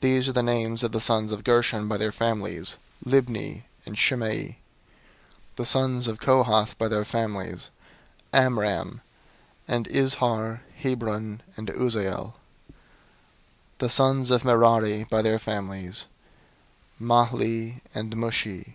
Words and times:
These 0.00 0.28
are 0.30 0.32
the 0.32 0.42
names 0.42 0.82
of 0.82 0.92
the 0.92 0.98
sons 1.02 1.30
of 1.30 1.44
Gershon 1.44 1.88
by 1.88 1.98
their 1.98 2.10
families: 2.10 2.78
Libni 3.04 3.64
and 3.84 3.98
Shimei. 3.98 4.52
003:019 5.56 5.56
The 5.56 5.66
sons 5.66 6.08
of 6.08 6.20
Kohath 6.20 6.78
by 6.78 6.88
their 6.88 7.04
families: 7.04 7.70
Amram, 8.32 9.02
and 9.68 9.86
Izhar, 9.88 10.60
Hebron, 10.74 11.42
and 11.54 11.68
Uzziel. 11.68 12.32
003:020 12.70 12.72
The 13.76 13.90
sons 13.90 14.30
of 14.30 14.42
Merari 14.42 15.04
by 15.04 15.20
their 15.20 15.38
families: 15.38 16.06
Mahli 16.98 17.82
and 17.94 18.14
Mushi. 18.16 18.72